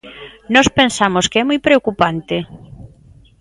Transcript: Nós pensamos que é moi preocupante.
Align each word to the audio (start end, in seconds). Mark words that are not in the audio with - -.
Nós 0.53 0.67
pensamos 0.79 1.25
que 1.31 1.37
é 1.41 1.47
moi 1.49 1.59
preocupante. 1.67 2.37